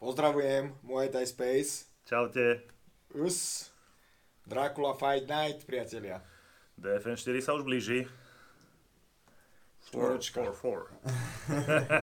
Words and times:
Pozdravujem, 0.00 0.72
Muay 0.80 1.12
Thai 1.12 1.28
Space. 1.28 1.84
Čaute. 2.08 2.64
Us. 3.20 3.68
Dracula 4.48 4.96
Fight 4.96 5.28
Night, 5.28 5.68
priatelia. 5.68 6.24
DFN 6.80 7.20
4 7.20 7.44
sa 7.44 7.52
už 7.52 7.68
blíži. 7.68 8.08
Štvorečka. 9.92 10.40
4, 10.40 10.56
4. 10.56 12.00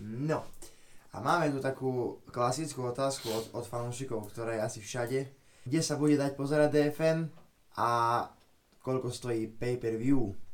No. 0.00 0.48
A 1.12 1.16
máme 1.20 1.52
tu 1.52 1.60
takú 1.60 2.24
klasickú 2.32 2.88
otázku 2.88 3.28
od, 3.28 3.44
od 3.52 3.68
fanúšikov, 3.68 4.32
ktorá 4.32 4.56
je 4.56 4.64
asi 4.64 4.80
všade. 4.80 5.28
Kde 5.60 5.80
sa 5.84 6.00
bude 6.00 6.16
dať 6.16 6.32
pozerať 6.40 6.72
DFN 6.72 7.28
a 7.76 7.88
koľko 8.80 9.12
stojí 9.12 9.52
pay-per-view? 9.60 10.45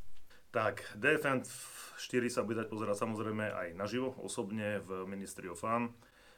Tak, 0.53 0.85
DFN 1.01 1.41
4 1.41 2.29
sa 2.29 2.45
bude 2.45 2.61
dať 2.61 2.69
pozerať 2.69 3.01
samozrejme 3.01 3.41
aj 3.49 3.67
naživo, 3.73 4.13
osobne 4.21 4.85
v 4.85 5.09
Ministry 5.09 5.49
of 5.49 5.57
Fun, 5.57 5.89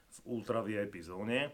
v 0.07 0.17
Ultra 0.31 0.63
VIP 0.63 1.03
zóne. 1.03 1.51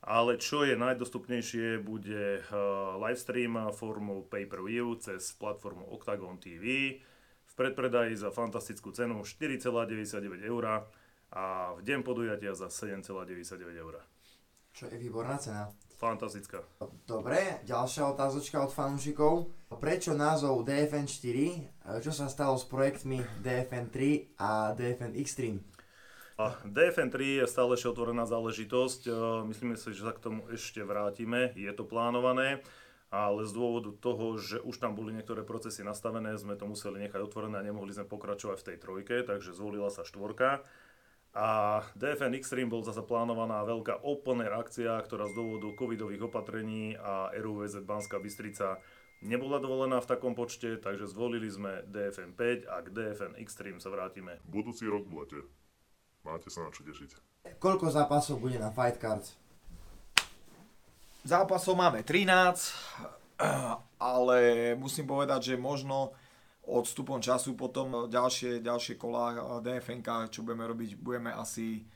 Ale 0.00 0.40
čo 0.40 0.64
je 0.64 0.72
najdostupnejšie, 0.72 1.84
bude 1.84 2.40
uh, 2.48 2.96
livestream 2.96 3.60
formou 3.76 4.24
pay-per-view 4.24 4.96
cez 5.04 5.36
platformu 5.36 5.84
Octagon 5.92 6.40
TV 6.40 6.96
v 7.44 7.52
predpredaji 7.52 8.16
za 8.16 8.32
fantastickú 8.32 8.88
cenu 8.96 9.20
4,99 9.20 10.48
eur 10.48 10.88
a 11.28 11.44
v 11.76 11.80
deň 11.84 12.00
podujatia 12.08 12.56
za 12.56 12.72
7,99 12.72 13.84
eur. 13.84 14.00
Čo 14.72 14.88
je 14.88 14.96
výborná 14.96 15.36
cena. 15.36 15.68
Fantastická. 15.98 16.62
Dobre, 17.10 17.58
ďalšia 17.66 18.06
otázočka 18.14 18.62
od 18.62 18.70
fanúšikov. 18.70 19.50
Prečo 19.82 20.14
názov 20.14 20.62
DFN 20.62 21.10
4? 21.10 21.98
Čo 21.98 22.14
sa 22.14 22.30
stalo 22.30 22.54
s 22.54 22.62
projektmi 22.70 23.18
DFN 23.42 23.90
3 23.90 24.38
a 24.38 24.78
DFN 24.78 25.18
Extreme? 25.18 25.58
A 26.38 26.54
DFN 26.62 27.10
3 27.10 27.42
je 27.42 27.44
stále 27.50 27.74
ešte 27.74 27.90
otvorená 27.90 28.22
záležitosť. 28.30 29.10
E, 29.10 29.12
Myslíme 29.50 29.74
si, 29.74 29.90
že 29.90 30.06
sa 30.06 30.14
k 30.14 30.22
tomu 30.22 30.46
ešte 30.54 30.86
vrátime. 30.86 31.50
Je 31.58 31.70
to 31.74 31.82
plánované, 31.82 32.62
ale 33.10 33.42
z 33.42 33.58
dôvodu 33.58 33.90
toho, 33.98 34.38
že 34.38 34.62
už 34.62 34.78
tam 34.78 34.94
boli 34.94 35.10
niektoré 35.10 35.42
procesy 35.42 35.82
nastavené, 35.82 36.38
sme 36.38 36.54
to 36.54 36.70
museli 36.70 37.02
nechať 37.02 37.18
otvorené 37.26 37.58
a 37.58 37.66
nemohli 37.66 37.90
sme 37.90 38.06
pokračovať 38.06 38.62
v 38.62 38.66
tej 38.70 38.76
trojke, 38.78 39.26
takže 39.26 39.50
zvolila 39.50 39.90
sa 39.90 40.06
štvorka. 40.06 40.62
A 41.36 41.80
DFN 41.92 42.34
Extreme 42.34 42.72
bol 42.72 42.80
zase 42.80 43.04
plánovaná 43.04 43.60
veľká 43.62 44.00
open 44.00 44.40
air 44.40 44.56
akcia, 44.56 44.96
ktorá 45.04 45.28
z 45.28 45.36
dôvodu 45.36 45.68
covidových 45.76 46.24
opatrení 46.24 46.96
a 46.96 47.30
RUVZ 47.36 47.84
Banská 47.84 48.16
Bystrica 48.16 48.80
nebola 49.22 49.58
dovolená 49.58 50.00
v 50.00 50.08
takom 50.08 50.32
počte, 50.32 50.78
takže 50.78 51.10
zvolili 51.10 51.50
sme 51.50 51.84
DFN 51.90 52.32
5 52.32 52.70
a 52.70 52.76
k 52.80 52.88
DFN 52.90 53.32
Extreme 53.38 53.82
sa 53.82 53.92
vrátime 53.92 54.40
Budúci 54.46 54.88
rok 54.88 55.06
v 55.06 55.14
lete. 55.20 55.40
Máte 56.22 56.50
sa 56.50 56.66
na 56.66 56.70
čo 56.74 56.82
tešiť. 56.82 57.10
Koľko 57.58 57.92
zápasov 57.92 58.42
bude 58.42 58.58
na 58.58 58.72
Fight 58.72 58.98
Cards? 58.98 59.38
Zápasov 61.26 61.74
máme 61.76 62.06
13, 62.06 62.30
ale 64.12 64.38
musím 64.78 65.06
povedať, 65.06 65.54
že 65.54 65.54
možno 65.60 66.14
odstupom 66.68 67.16
času 67.18 67.56
potom 67.56 68.12
ďalšie, 68.12 68.60
ďalšie 68.60 69.00
kolá 69.00 69.60
DFNK, 69.64 70.28
čo 70.28 70.44
budeme 70.44 70.68
robiť, 70.68 71.00
budeme 71.00 71.32
asi 71.32 71.88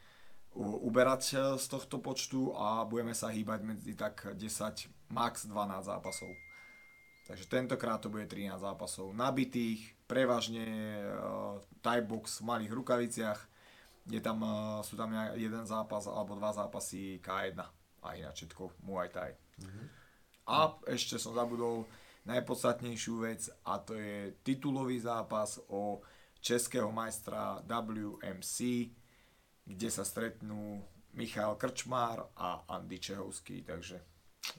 uberať 0.56 1.22
e, 1.32 1.36
z 1.56 1.66
tohto 1.68 2.00
počtu 2.00 2.52
a 2.56 2.84
budeme 2.84 3.16
sa 3.16 3.32
hýbať 3.32 3.60
medzi 3.64 3.92
tak 3.96 4.36
10, 4.36 5.12
max 5.12 5.48
12 5.48 5.88
zápasov. 5.88 6.32
Takže 7.22 7.48
tentokrát 7.48 8.02
to 8.02 8.10
bude 8.10 8.28
13 8.28 8.58
zápasov 8.58 9.14
nabitých, 9.14 9.94
prevažne 10.10 10.66
uh, 11.06 11.62
Thai 11.78 12.02
box 12.02 12.42
v 12.42 12.50
malých 12.50 12.72
rukaviciach, 12.74 13.40
je 14.10 14.18
tam, 14.18 14.42
uh, 14.42 14.82
sú 14.82 14.98
tam 14.98 15.14
jeden 15.38 15.62
zápas 15.62 16.10
alebo 16.10 16.34
dva 16.34 16.50
zápasy 16.50 17.22
K1 17.22 17.62
a 18.02 18.08
ináč 18.18 18.42
všetko 18.42 18.82
Muay 18.82 19.08
Thai. 19.08 19.38
A 20.50 20.74
ešte 20.90 21.22
som 21.22 21.38
zabudol 21.38 21.86
najpodstatnejšiu 22.24 23.14
vec 23.26 23.50
a 23.66 23.82
to 23.82 23.98
je 23.98 24.34
titulový 24.46 25.02
zápas 25.02 25.58
o 25.68 26.02
českého 26.42 26.90
majstra 26.94 27.62
WMC, 27.66 28.56
kde 29.66 29.88
sa 29.90 30.02
stretnú 30.06 30.82
Michal 31.14 31.54
Krčmár 31.58 32.30
a 32.38 32.66
Andy 32.66 32.98
Čehovský, 32.98 33.62
takže 33.62 34.00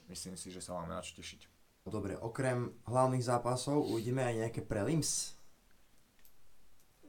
myslím 0.08 0.36
si, 0.36 0.48
že 0.52 0.60
sa 0.60 0.76
máme 0.76 0.96
na 0.96 1.04
čo 1.04 1.16
tešiť. 1.18 1.50
Dobre, 1.84 2.16
okrem 2.16 2.72
hlavných 2.88 3.28
zápasov 3.28 3.84
uvidíme 3.92 4.24
aj 4.24 4.34
nejaké 4.48 4.60
prelims. 4.64 5.36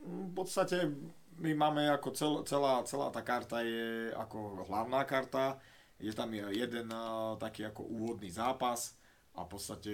V 0.04 0.32
podstate 0.36 0.92
my 1.40 1.52
máme 1.56 1.88
ako 1.88 2.10
cel, 2.12 2.34
celá, 2.44 2.84
celá 2.84 3.08
tá 3.12 3.24
karta 3.24 3.64
je 3.64 4.12
ako 4.12 4.68
hlavná 4.68 5.08
karta, 5.08 5.60
je 5.96 6.12
tam 6.12 6.28
jeden 6.36 6.92
uh, 6.92 7.40
taký 7.40 7.72
ako 7.72 7.88
úvodný 7.88 8.28
zápas 8.28 9.00
a 9.36 9.44
v 9.44 9.50
podstate 9.50 9.92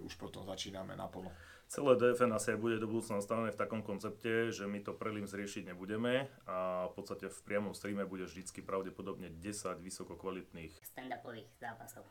už 0.00 0.12
potom 0.14 0.44
začíname 0.44 0.92
naplno. 0.94 1.32
Celé 1.64 1.96
DFN 1.96 2.30
asi 2.32 2.52
aj 2.52 2.60
bude 2.60 2.76
do 2.76 2.86
budúcna 2.86 3.18
nastavené 3.18 3.48
v 3.48 3.56
takom 3.56 3.80
koncepte, 3.80 4.52
že 4.52 4.68
my 4.68 4.78
to 4.78 4.92
prelims 4.92 5.32
riešiť 5.32 5.72
nebudeme 5.72 6.28
a 6.44 6.86
v 6.86 6.92
podstate 6.92 7.26
v 7.26 7.38
priamom 7.42 7.72
streame 7.72 8.04
bude 8.04 8.24
vždycky 8.24 8.60
pravdepodobne 8.60 9.32
10 9.32 9.80
vysoko 9.80 10.14
kvalitných. 10.14 10.70
stand-upových 10.84 11.48
zápasov. 11.56 12.04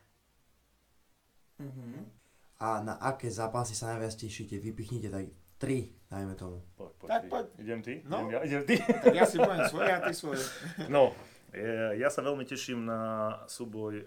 A 2.59 2.79
na 2.81 2.95
aké 2.97 3.28
zápasy 3.28 3.75
sa 3.75 3.94
najviac 3.94 4.16
tešíte? 4.16 4.56
Vypichnite 4.57 5.12
tak 5.12 5.29
3, 5.59 6.09
dajme 6.09 6.33
tomu. 6.35 6.59
Poď, 6.75 6.91
poď, 6.97 7.07
Tak 7.07 7.22
ty. 7.22 7.28
poď. 7.29 7.45
Idem 7.59 7.79
ty? 7.81 7.94
No. 8.03 8.17
Idem 8.19 8.31
ja? 8.31 8.39
Idem 8.41 8.63
ty? 8.63 8.75
Tak 8.79 9.16
ja 9.16 9.23
si 9.23 9.38
poviem 9.38 9.63
svoje 9.67 9.89
a 9.91 10.00
ty 10.01 10.12
svoje. 10.12 10.41
No, 10.88 11.12
ja 12.01 12.09
sa 12.09 12.25
veľmi 12.25 12.49
teším 12.49 12.89
na 12.89 13.01
súboj 13.45 13.93
uh, 14.01 14.05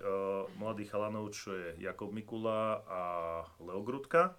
mladých 0.58 0.90
chalanov, 0.90 1.30
čo 1.30 1.54
je 1.54 1.78
Jakob 1.78 2.10
Mikula 2.10 2.82
a 2.90 3.02
Leo 3.62 3.86
Grudka. 3.86 4.34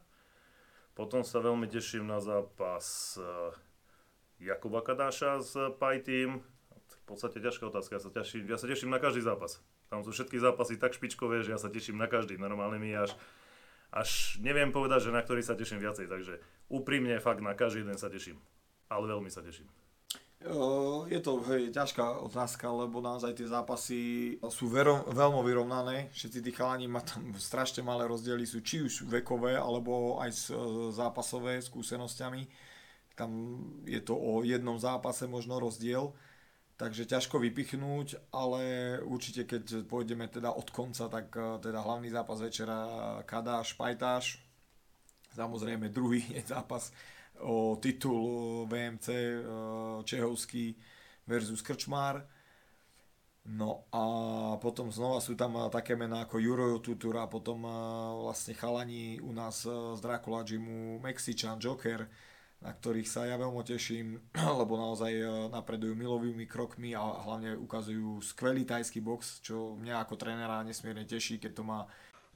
Potom 0.92 1.24
sa 1.24 1.40
veľmi 1.40 1.72
teším 1.72 2.04
na 2.04 2.20
zápas 2.20 3.16
uh, 3.16 3.56
Jakuba 4.44 4.84
Kadáša 4.84 5.40
Pi 5.80 6.04
Team. 6.04 6.44
V 6.88 7.16
podstate 7.16 7.40
ťažká 7.40 7.72
otázka, 7.72 7.96
ja 7.96 8.02
sa, 8.04 8.12
teším, 8.12 8.44
ja 8.44 8.60
sa 8.60 8.68
teším 8.68 8.92
na 8.92 9.00
každý 9.00 9.24
zápas. 9.24 9.64
Tam 9.88 10.04
sú 10.04 10.12
všetky 10.12 10.36
zápasy 10.36 10.76
tak 10.76 10.92
špičkové, 10.92 11.48
že 11.48 11.56
ja 11.56 11.60
sa 11.60 11.72
teším 11.72 11.96
na 11.96 12.12
každý. 12.12 12.36
Normálne 12.36 12.76
mi 12.76 12.92
až, 12.92 13.16
až 13.88 14.36
neviem 14.44 14.76
povedať, 14.76 15.08
že 15.08 15.16
na 15.16 15.24
ktorý 15.24 15.40
sa 15.40 15.56
teším 15.56 15.80
viacej. 15.80 16.12
Takže 16.12 16.44
úprimne 16.68 17.16
fakt 17.24 17.40
na 17.40 17.56
každý 17.56 17.88
jeden 17.88 17.96
sa 17.96 18.12
teším. 18.12 18.36
Ale 18.92 19.08
veľmi 19.08 19.32
sa 19.32 19.40
teším. 19.40 19.87
Je 21.08 21.18
to 21.18 21.42
hej, 21.50 21.74
ťažká 21.74 22.22
otázka, 22.22 22.70
lebo 22.70 23.02
naozaj 23.02 23.34
tie 23.34 23.50
zápasy 23.50 24.00
sú 24.54 24.70
vero, 24.70 25.02
veľmi 25.10 25.42
vyrovnané. 25.42 26.14
Všetci 26.14 26.40
tí 26.46 26.52
chalani 26.54 26.86
má 26.86 27.02
tam 27.02 27.34
strašne 27.42 27.82
malé 27.82 28.06
rozdiely, 28.06 28.46
sú 28.46 28.62
či 28.62 28.86
už 28.86 29.10
vekové, 29.10 29.58
alebo 29.58 30.22
aj 30.22 30.30
s, 30.30 30.54
e, 30.54 30.58
zápasové 30.94 31.58
skúsenosťami. 31.58 32.46
Tam 33.18 33.32
je 33.90 33.98
to 33.98 34.14
o 34.14 34.46
jednom 34.46 34.78
zápase 34.78 35.26
možno 35.26 35.58
rozdiel, 35.58 36.14
takže 36.78 37.10
ťažko 37.10 37.42
vypichnúť, 37.42 38.30
ale 38.30 38.62
určite 39.02 39.42
keď 39.50 39.90
pôjdeme 39.90 40.30
teda 40.30 40.54
od 40.54 40.70
konca, 40.70 41.10
tak 41.10 41.34
e, 41.34 41.58
teda 41.66 41.82
hlavný 41.82 42.14
zápas 42.14 42.38
večera 42.38 42.86
Kadáš, 43.26 43.74
Pajtáš, 43.74 44.38
samozrejme 45.34 45.90
druhý 45.90 46.22
zápas 46.46 46.94
o 47.42 47.78
titul 47.82 48.66
VMC 48.66 49.08
eh, 49.10 49.42
Čehovský 50.04 50.76
versus 51.28 51.62
Krčmár. 51.62 52.26
No 53.48 53.88
a 53.96 54.04
potom 54.60 54.92
znova 54.92 55.24
sú 55.24 55.36
tam 55.40 55.56
eh, 55.58 55.70
také 55.72 55.96
mená 55.96 56.26
ako 56.26 56.40
Juro 56.40 56.80
Tutura, 56.80 57.30
potom 57.30 57.66
eh, 57.66 57.74
vlastne 58.24 58.58
chalani 58.58 59.20
u 59.22 59.32
nás 59.34 59.66
z 59.68 60.00
Dracula 60.00 60.42
Gymu, 60.42 61.04
Mexičan, 61.04 61.62
Joker, 61.62 62.08
na 62.58 62.74
ktorých 62.74 63.06
sa 63.06 63.30
ja 63.30 63.38
veľmi 63.38 63.62
teším, 63.62 64.18
lebo 64.60 64.78
naozaj 64.78 65.14
napredujú 65.54 65.94
milovými 65.94 66.50
krokmi 66.50 66.98
a 66.98 67.02
hlavne 67.02 67.54
ukazujú 67.58 68.24
skvelý 68.26 68.66
tajský 68.66 69.00
box, 69.04 69.46
čo 69.46 69.78
mňa 69.78 70.08
ako 70.08 70.18
trénera 70.18 70.66
nesmierne 70.66 71.06
teší, 71.06 71.38
keď 71.38 71.54
to 71.54 71.64
má 71.64 71.86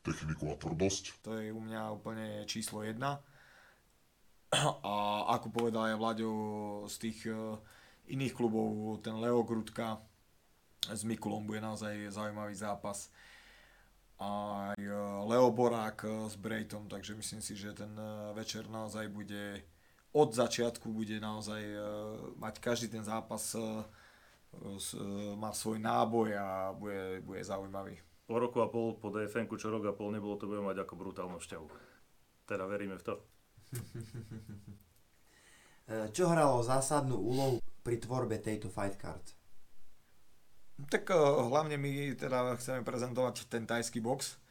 Techniku 0.01 0.49
a 0.49 0.57
tvrdosť. 0.57 1.21
to 1.21 1.37
je 1.37 1.53
u 1.53 1.61
mňa 1.61 1.93
úplne 1.93 2.41
číslo 2.49 2.81
jedna. 2.81 3.21
A 4.51 5.31
ako 5.39 5.47
povedal 5.47 5.95
aj 5.95 5.99
Vlaďo 5.99 6.31
z 6.91 6.95
tých 7.07 7.19
eh, 7.31 7.35
iných 8.11 8.35
klubov, 8.35 8.99
ten 8.99 9.15
Leo 9.15 9.47
Grudka 9.47 10.03
s 10.91 11.07
Mikulom 11.07 11.47
bude 11.47 11.63
naozaj 11.63 12.11
zaujímavý 12.11 12.51
zápas. 12.51 13.07
Aj 14.19 14.75
eh, 14.75 14.91
Leo 15.23 15.47
Borák 15.55 16.03
eh, 16.03 16.11
s 16.27 16.35
Brejtom, 16.35 16.91
takže 16.91 17.15
myslím 17.15 17.39
si, 17.39 17.55
že 17.55 17.71
ten 17.71 17.95
večer 18.35 18.67
naozaj 18.67 19.07
bude 19.07 19.63
od 20.11 20.35
začiatku 20.35 20.91
bude 20.91 21.23
naozaj 21.23 21.63
mať 22.35 22.59
každý 22.59 22.91
ten 22.91 22.99
zápas 22.99 23.55
má 25.39 25.55
svoj 25.55 25.79
náboj 25.79 26.35
a 26.35 26.75
bude, 26.75 27.23
bude 27.23 27.39
zaujímavý. 27.39 27.95
Po 28.27 28.35
roku 28.35 28.59
a 28.59 28.67
pol, 28.67 28.99
po 28.99 29.07
dfn 29.07 29.47
čo 29.55 29.71
rok 29.71 29.87
a 29.87 29.95
pol 29.95 30.11
nebolo, 30.11 30.35
to 30.35 30.51
bude 30.51 30.59
mať 30.59 30.83
ako 30.83 30.99
brutálnu 30.99 31.39
šťavu. 31.39 31.67
Teda 32.43 32.67
veríme 32.67 32.99
v 32.99 33.03
to. 33.07 33.30
Čo 36.15 36.31
hralo 36.31 36.63
zásadnú 36.63 37.19
úlohu 37.19 37.59
pri 37.83 37.99
tvorbe 37.99 38.39
tejto 38.39 38.71
fight 38.71 38.95
card? 38.95 39.35
Tak 40.89 41.11
eh, 41.11 41.19
hlavne 41.51 41.77
my 41.77 42.17
teda 42.17 42.57
chceme 42.57 42.81
prezentovať 42.81 43.45
ten 43.51 43.67
tajský 43.67 44.01
box, 44.01 44.41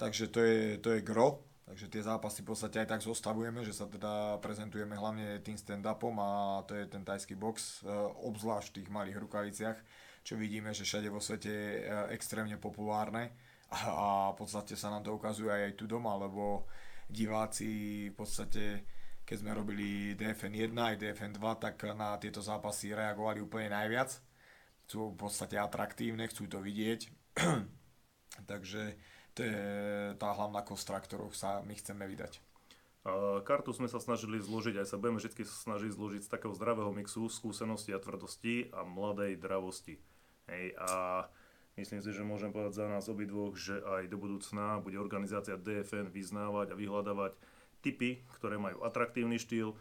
takže 0.00 0.32
to 0.32 0.40
je, 0.42 0.58
to 0.80 0.96
je 0.96 1.04
gro, 1.04 1.44
takže 1.68 1.92
tie 1.92 2.02
zápasy 2.02 2.42
v 2.42 2.48
podstate 2.50 2.82
aj 2.82 2.88
tak 2.96 3.02
zostavujeme, 3.04 3.62
že 3.62 3.76
sa 3.76 3.86
teda 3.86 4.42
prezentujeme 4.42 4.96
hlavne 4.96 5.38
tým 5.44 5.54
stand-upom 5.54 6.16
a 6.18 6.64
to 6.66 6.74
je 6.74 6.90
ten 6.90 7.06
tajský 7.06 7.38
box, 7.38 7.84
eh, 7.84 7.92
obzvlášť 8.26 8.72
v 8.72 8.76
tých 8.82 8.88
malých 8.90 9.20
rukaviciach, 9.20 9.78
čo 10.26 10.34
vidíme, 10.34 10.74
že 10.74 10.88
všade 10.88 11.12
vo 11.12 11.22
svete 11.22 11.50
je 11.50 11.70
eh, 11.86 12.16
extrémne 12.16 12.58
populárne 12.58 13.30
a, 13.70 14.34
v 14.34 14.36
podstate 14.42 14.74
sa 14.74 14.90
nám 14.90 15.06
to 15.06 15.14
ukazuje 15.14 15.46
aj, 15.46 15.78
tu 15.78 15.86
doma, 15.86 16.18
lebo 16.18 16.66
diváci 17.10 17.68
v 18.10 18.16
podstate 18.16 18.86
keď 19.20 19.36
sme 19.46 19.54
robili 19.54 20.18
DFN 20.18 20.74
1 20.74 20.74
aj 20.74 20.98
DFN 20.98 21.38
2, 21.38 21.62
tak 21.62 21.86
na 21.94 22.18
tieto 22.18 22.42
zápasy 22.42 22.90
reagovali 22.90 23.38
úplne 23.38 23.70
najviac 23.70 24.18
sú 24.90 25.14
v 25.14 25.22
podstate 25.22 25.54
atraktívne, 25.54 26.26
chcú 26.26 26.50
to 26.50 26.58
vidieť. 26.58 27.06
Takže 28.50 28.98
to 29.38 29.40
je 29.46 29.62
tá 30.18 30.34
hlavná 30.34 30.66
kostra, 30.66 30.98
ktorou 30.98 31.30
sa 31.30 31.62
my 31.62 31.78
chceme 31.78 32.10
vydať. 32.10 32.42
Kartu 33.46 33.70
sme 33.72 33.88
sa 33.88 34.02
snažili 34.02 34.42
zložiť, 34.42 34.82
aj 34.82 34.90
sa 34.92 35.00
budeme 35.00 35.22
vždy 35.22 35.46
snažiť 35.46 35.94
zložiť 35.94 36.22
z 36.26 36.28
takého 36.28 36.52
zdravého 36.52 36.92
mixu 36.92 37.30
skúsenosti 37.30 37.96
a 37.96 38.02
tvrdosti 38.02 38.68
a 38.74 38.84
mladej 38.84 39.40
dravosti. 39.40 39.96
Hej, 40.50 40.74
a 40.76 41.24
myslím 41.80 42.00
si, 42.00 42.10
že 42.12 42.20
môžem 42.20 42.52
povedať 42.52 42.78
za 42.78 42.86
nás 42.86 43.08
obidvoch, 43.08 43.56
že 43.56 43.80
aj 43.80 44.06
do 44.06 44.16
budúcna 44.16 44.78
bude 44.78 45.00
organizácia 45.00 45.56
DFN 45.56 46.12
vyznávať 46.12 46.72
a 46.72 46.78
vyhľadávať 46.78 47.32
typy, 47.80 48.20
ktoré 48.36 48.60
majú 48.60 48.84
atraktívny 48.84 49.40
štýl, 49.40 49.72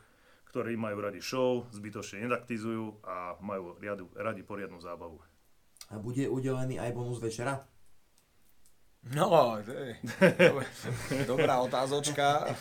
ktorí 0.48 0.74
majú 0.74 1.04
radi 1.04 1.20
show, 1.20 1.68
zbytočne 1.70 2.26
nedaktizujú 2.26 3.04
a 3.04 3.36
majú 3.40 3.76
riadu, 3.78 4.08
radi 4.16 4.42
poriadnu 4.42 4.80
zábavu. 4.80 5.20
A 5.92 6.00
bude 6.00 6.26
udelený 6.26 6.80
aj 6.80 6.96
bonus 6.96 7.20
večera? 7.20 7.60
No, 9.16 9.56
dobrá 11.32 11.64
otázočka. 11.64 12.52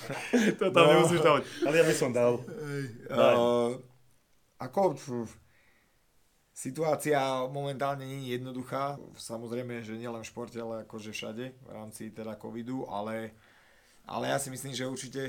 to 0.55 0.71
tam 0.71 0.85
No. 0.87 0.91
nemusíš 0.95 1.21
dávať, 1.21 1.43
ale 1.67 1.75
ja 1.75 1.85
by 1.85 1.95
som 1.95 2.11
dal. 2.15 2.33
Uh, 3.11 3.75
ako 4.63 4.95
situácia 6.59 7.23
momentálne 7.47 8.03
nie 8.03 8.27
je 8.27 8.35
jednoduchá. 8.35 8.99
Samozrejme, 9.15 9.87
že 9.87 9.95
nielen 9.95 10.27
v 10.27 10.31
športe, 10.31 10.59
ale 10.59 10.83
akože 10.83 11.15
všade 11.15 11.55
v 11.55 11.71
rámci 11.71 12.11
teda 12.11 12.35
covidu, 12.35 12.83
ale, 12.91 13.31
ale 14.11 14.35
ja 14.35 14.43
si 14.43 14.51
myslím, 14.51 14.75
že 14.75 14.91
určite 14.91 15.23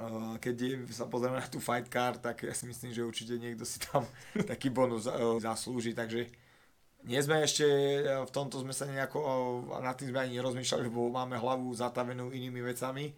uh, 0.00 0.40
keď 0.40 0.54
je, 0.56 0.72
sa 0.96 1.04
pozrieme 1.04 1.36
na 1.36 1.44
tú 1.44 1.60
fight 1.60 1.92
card, 1.92 2.24
tak 2.24 2.48
ja 2.48 2.56
si 2.56 2.64
myslím, 2.64 2.96
že 2.96 3.04
určite 3.04 3.36
niekto 3.36 3.68
si 3.68 3.76
tam 3.84 4.08
taký 4.50 4.72
bonus 4.72 5.04
uh, 5.04 5.36
zaslúži, 5.36 5.92
takže 5.92 6.24
nie 7.04 7.20
sme 7.20 7.44
ešte, 7.44 7.68
uh, 8.00 8.24
v 8.24 8.32
tomto 8.32 8.64
sme 8.64 8.72
sa 8.72 8.88
nejako, 8.88 9.20
nad 9.84 9.92
tým 10.00 10.08
sme 10.08 10.24
ani 10.24 10.40
nerozmýšľali, 10.40 10.88
lebo 10.88 11.12
máme 11.12 11.36
hlavu 11.36 11.68
zatavenú 11.76 12.32
inými 12.32 12.64
vecami, 12.64 13.12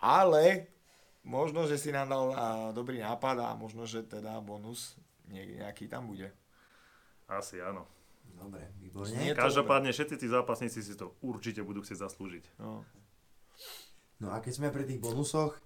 ale 0.00 0.72
možno, 1.20 1.68
že 1.68 1.76
si 1.76 1.92
nám 1.92 2.08
dal 2.08 2.24
dobrý 2.72 3.04
nápad 3.04 3.44
a 3.44 3.52
možno, 3.52 3.84
že 3.84 4.08
teda 4.08 4.40
bonus 4.40 4.96
nejaký 5.30 5.86
tam 5.86 6.10
bude. 6.10 6.34
Asi 7.30 7.62
áno. 7.62 7.86
Dobre, 8.30 8.70
výborne. 8.78 9.34
Každopádne 9.34 9.90
všetci 9.90 10.14
tí 10.18 10.26
zápasníci 10.30 10.82
si 10.82 10.94
to 10.94 11.18
určite 11.22 11.62
budú 11.66 11.82
chcieť 11.82 11.98
zaslúžiť. 11.98 12.44
No. 12.62 12.86
No 14.20 14.28
a 14.30 14.38
keď 14.38 14.52
sme 14.60 14.68
pri 14.74 14.84
tých 14.86 15.00
bonusoch, 15.00 15.56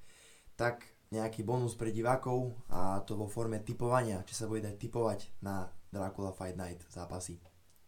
tak 0.55 0.87
nejaký 1.11 1.43
bonus 1.46 1.75
pre 1.78 1.90
divákov 1.90 2.55
a 2.70 3.02
to 3.06 3.19
vo 3.19 3.26
forme 3.31 3.61
typovania, 3.62 4.22
či 4.26 4.34
sa 4.34 4.50
bude 4.50 4.64
dať 4.64 4.76
typovať 4.78 5.20
na 5.43 5.70
Dracula 5.90 6.34
Fight 6.34 6.58
Night 6.58 6.82
zápasy. 6.90 7.38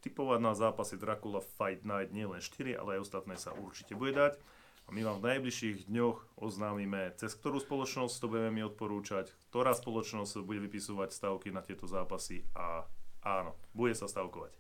Typovať 0.02 0.38
na 0.38 0.52
zápasy 0.54 0.94
Dracula 0.98 1.42
Fight 1.42 1.82
Night 1.82 2.14
nie 2.14 2.26
len 2.26 2.38
4, 2.38 2.78
ale 2.78 2.98
aj 2.98 3.10
ostatné 3.10 3.34
sa 3.34 3.50
určite 3.54 3.98
bude 3.98 4.14
dať. 4.14 4.38
A 4.86 4.94
my 4.94 5.02
vám 5.02 5.18
v 5.18 5.34
najbližších 5.34 5.90
dňoch 5.90 6.38
oznámime, 6.38 7.10
cez 7.18 7.34
ktorú 7.34 7.58
spoločnosť 7.58 8.22
to 8.22 8.30
budeme 8.30 8.54
my 8.54 8.62
odporúčať, 8.70 9.34
ktorá 9.50 9.74
spoločnosť 9.74 10.46
bude 10.46 10.62
vypisovať 10.62 11.10
stavky 11.10 11.50
na 11.50 11.58
tieto 11.58 11.90
zápasy 11.90 12.46
a 12.54 12.86
áno, 13.26 13.58
bude 13.74 13.98
sa 13.98 14.06
stavkovať. 14.06 14.54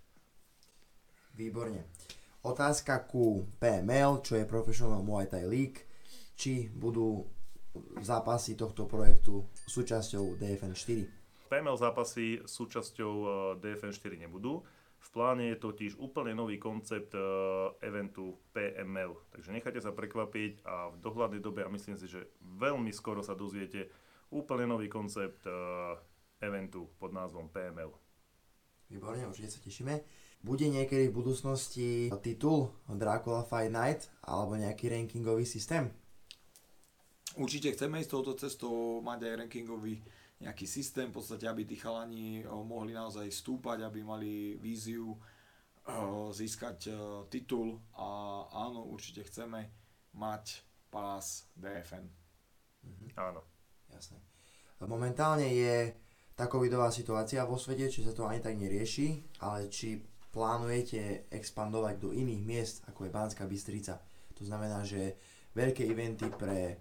Výborne. 1.38 1.86
Otázka 2.42 3.06
ku 3.06 3.46
PML, 3.62 4.22
čo 4.22 4.34
je 4.34 4.46
Professional 4.46 5.02
Muay 5.06 5.30
Thai 5.30 5.46
League. 5.46 5.82
Či 6.36 6.68
budú 6.74 7.26
zápasy 8.02 8.54
tohto 8.58 8.84
projektu 8.86 9.46
súčasťou 9.66 10.36
DFN 10.36 10.74
4? 10.74 11.50
PML 11.50 11.76
zápasy 11.78 12.42
súčasťou 12.42 13.12
eh, 13.14 13.30
DFN 13.62 13.94
4 13.94 14.22
nebudú. 14.26 14.66
V 15.06 15.08
pláne 15.14 15.54
je 15.54 15.62
totiž 15.62 16.02
úplne 16.02 16.34
nový 16.34 16.58
koncept 16.58 17.14
eh, 17.14 17.22
eventu 17.86 18.34
PML. 18.50 19.14
Takže 19.30 19.54
nechajte 19.54 19.78
sa 19.78 19.94
prekvapiť 19.94 20.66
a 20.66 20.90
v 20.90 20.96
dohľadnej 20.98 21.38
dobe, 21.38 21.62
a 21.62 21.70
myslím 21.70 21.94
si, 21.94 22.10
že 22.10 22.26
veľmi 22.42 22.90
skoro 22.90 23.22
sa 23.22 23.38
dozviete 23.38 23.86
úplne 24.34 24.66
nový 24.66 24.90
koncept 24.90 25.46
eh, 25.46 25.54
eventu 26.42 26.90
pod 26.98 27.14
názvom 27.14 27.48
PML. 27.54 27.94
Výborne, 28.90 29.30
určite 29.30 29.50
sa 29.50 29.60
tešíme. 29.62 30.02
Bude 30.46 30.70
niekedy 30.70 31.10
v 31.10 31.16
budúcnosti 31.16 32.06
titul 32.22 32.70
Dracula 32.86 33.42
Fight 33.42 33.72
Night 33.72 34.06
alebo 34.22 34.54
nejaký 34.54 34.92
rankingový 34.92 35.42
systém? 35.42 35.90
Určite 37.34 37.74
chceme 37.74 38.00
ísť 38.00 38.10
touto 38.14 38.32
cestou, 38.38 39.02
mať 39.02 39.26
aj 39.26 39.34
rankingový 39.44 40.00
nejaký 40.40 40.68
systém, 40.68 41.08
v 41.08 41.16
podstate, 41.16 41.48
aby 41.48 41.64
tí 41.64 41.76
chalani 41.80 42.42
eh, 42.42 42.48
mohli 42.48 42.92
naozaj 42.92 43.28
stúpať, 43.32 43.88
aby 43.88 44.04
mali 44.04 44.32
víziu 44.60 45.16
eh, 45.16 45.92
získať 46.32 46.78
eh, 46.88 46.96
titul 47.32 47.80
a 47.96 48.08
áno, 48.52 48.84
určite 48.84 49.24
chceme 49.24 49.72
mať 50.16 50.60
pás 50.92 51.48
DFN. 51.56 52.04
Áno. 53.16 53.40
Jasné. 53.90 54.18
Momentálne 54.84 55.48
je 55.48 55.94
tá 56.36 56.52
covidová 56.52 56.92
situácia 56.92 57.48
vo 57.48 57.56
svete, 57.56 57.88
či 57.88 58.04
sa 58.04 58.12
to 58.12 58.28
ani 58.28 58.44
tak 58.44 58.60
nerieši, 58.60 59.40
ale 59.40 59.72
či 59.72 60.04
plánujete 60.36 61.32
expandovať 61.32 61.96
do 61.96 62.12
iných 62.12 62.42
miest, 62.44 62.76
ako 62.84 63.08
je 63.08 63.14
Banská 63.14 63.48
Bystrica. 63.48 64.04
To 64.36 64.44
znamená, 64.44 64.84
že 64.84 65.16
veľké 65.56 65.88
eventy 65.88 66.28
pre 66.28 66.76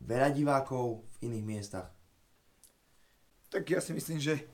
veľa 0.00 0.32
divákov 0.32 1.04
v 1.20 1.28
iných 1.28 1.44
miestach. 1.44 1.97
Tak 3.48 3.64
ja 3.64 3.80
si 3.80 3.96
myslím, 3.96 4.20
že 4.20 4.44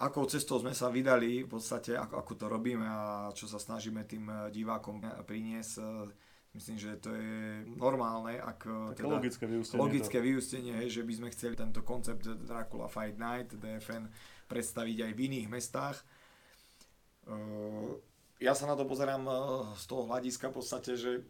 akou 0.00 0.24
cestou 0.24 0.56
sme 0.56 0.72
sa 0.72 0.88
vydali, 0.88 1.44
v 1.44 1.50
podstate 1.50 1.92
ako, 1.92 2.24
ako 2.24 2.32
to 2.34 2.46
robíme 2.48 2.88
a 2.88 3.28
čo 3.36 3.44
sa 3.44 3.60
snažíme 3.60 4.08
tým 4.08 4.26
eh, 4.26 4.38
divákom 4.48 5.04
priniesť, 5.28 5.72
eh, 5.78 6.08
myslím, 6.56 6.76
že 6.80 6.96
to 6.96 7.12
je 7.12 7.62
normálne, 7.76 8.40
ak 8.40 8.60
eh, 8.64 8.96
Také 8.96 9.04
logické 9.04 9.44
vyústenie 9.44 9.80
logické 9.84 10.18
vyústenie, 10.24 10.72
hej, 10.80 10.88
že 11.00 11.02
by 11.04 11.12
sme 11.12 11.28
chceli 11.36 11.54
tento 11.54 11.84
koncept 11.84 12.24
Dracula 12.24 12.88
Fight 12.88 13.20
Night, 13.20 13.52
DFN, 13.52 14.08
predstaviť 14.48 14.96
aj 15.06 15.12
v 15.14 15.20
iných 15.30 15.46
mestách. 15.46 16.02
Ja 18.42 18.58
sa 18.58 18.66
na 18.66 18.74
to 18.74 18.82
pozerám 18.82 19.22
z 19.78 19.84
toho 19.86 20.10
hľadiska 20.10 20.50
v 20.50 20.56
podstate, 20.58 20.98
že 20.98 21.22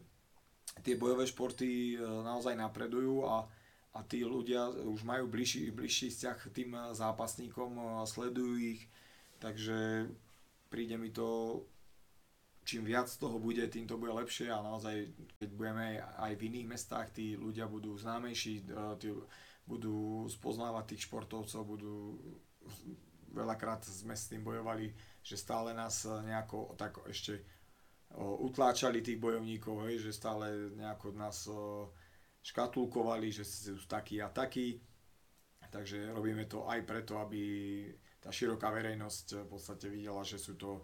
tie 0.81 0.97
bojové 0.97 1.29
športy 1.29 2.01
naozaj 2.01 2.57
napredujú 2.57 3.21
a, 3.29 3.45
a 3.91 3.99
tí 4.07 4.23
ľudia 4.23 4.71
už 4.71 5.03
majú 5.03 5.27
bližší, 5.27 5.71
bližší 5.71 6.07
vzťah 6.11 6.37
k 6.47 6.53
tým 6.55 6.71
zápasníkom, 6.95 8.03
sledujú 8.07 8.55
ich, 8.55 8.87
takže 9.43 10.07
príde 10.71 10.95
mi 10.95 11.11
to, 11.11 11.59
čím 12.63 12.87
viac 12.87 13.11
toho 13.11 13.35
bude, 13.35 13.67
tým 13.67 13.83
to 13.83 13.99
bude 13.99 14.15
lepšie 14.15 14.47
a 14.47 14.63
naozaj, 14.63 15.11
keď 15.43 15.49
budeme 15.51 15.99
aj 15.99 16.31
v 16.39 16.45
iných 16.47 16.67
mestách, 16.71 17.11
tí 17.11 17.35
ľudia 17.35 17.67
budú 17.67 17.99
známejší, 17.99 18.63
eh, 18.63 18.95
tí 18.95 19.11
budú 19.67 20.25
spoznávať 20.31 20.95
tých 20.95 21.11
športovcov, 21.11 21.61
budú 21.67 22.17
veľakrát 23.31 23.83
sme 23.87 24.15
s 24.15 24.27
tým 24.27 24.43
bojovali, 24.43 24.91
že 25.23 25.39
stále 25.39 25.71
nás 25.71 26.03
nejako 26.03 26.75
tak 26.75 26.99
ešte 27.07 27.39
o, 28.11 28.43
utláčali 28.43 28.99
tých 28.99 29.17
bojovníkov, 29.17 29.87
hej, 29.87 30.03
že 30.03 30.11
stále 30.11 30.75
nejako 30.75 31.15
nás 31.15 31.47
o, 31.47 31.89
škatulkovali, 32.41 33.29
že 33.29 33.45
sú 33.45 33.77
takí 33.85 34.17
a 34.21 34.29
takí. 34.29 34.81
Takže 35.71 36.11
robíme 36.11 36.51
to 36.51 36.67
aj 36.67 36.83
preto, 36.83 37.15
aby 37.23 37.41
tá 38.19 38.27
široká 38.27 38.69
verejnosť 38.75 39.47
v 39.47 39.47
podstate 39.47 39.87
videla, 39.87 40.19
že 40.27 40.35
sú 40.35 40.59
to 40.59 40.83